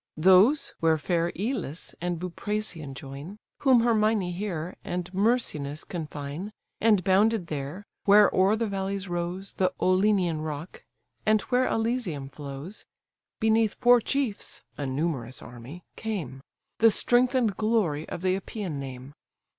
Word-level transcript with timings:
Those, 0.17 0.73
where 0.79 0.97
fair 0.97 1.31
Elis 1.39 1.93
and 2.01 2.19
Buprasium 2.19 2.95
join; 2.95 3.37
Whom 3.59 3.81
Hyrmin, 3.81 4.31
here, 4.33 4.75
and 4.83 5.07
Myrsinus 5.13 5.83
confine, 5.87 6.51
And 6.79 7.03
bounded 7.03 7.45
there, 7.45 7.83
where 8.05 8.33
o'er 8.35 8.55
the 8.55 8.65
valleys 8.65 9.07
rose 9.07 9.53
The 9.53 9.71
Olenian 9.79 10.41
rock; 10.41 10.83
and 11.23 11.41
where 11.53 11.67
Alisium 11.67 12.29
flows; 12.31 12.83
Beneath 13.39 13.75
four 13.75 14.01
chiefs 14.01 14.63
(a 14.75 14.87
numerous 14.87 15.39
army) 15.39 15.83
came: 15.95 16.41
The 16.79 16.89
strength 16.89 17.35
and 17.35 17.55
glory 17.55 18.09
of 18.09 18.23
the 18.23 18.35
Epean 18.35 18.79
name. 18.79 19.13